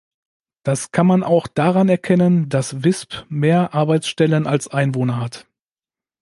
[0.63, 5.45] Das kann man auch daran erkennen, dass Visp mehr Arbeitsstellen als Einwohner hat.